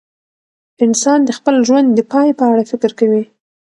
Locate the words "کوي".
2.99-3.23